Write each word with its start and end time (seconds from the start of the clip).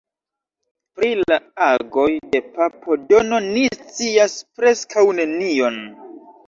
Pri 0.99 1.11
la 1.23 1.37
agoj 1.67 2.07
de 2.37 2.43
papo 2.57 2.99
Dono 3.13 3.45
ni 3.53 3.69
scias 3.77 4.43
preskaŭ 4.59 5.07
nenion. 5.23 5.81